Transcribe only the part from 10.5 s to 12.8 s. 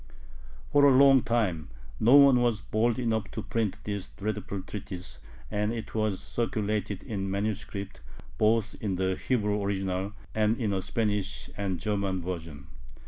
in a Spanish and German version.